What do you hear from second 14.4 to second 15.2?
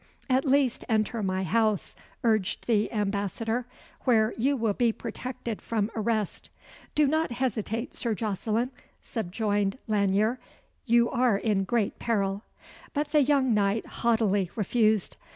refused.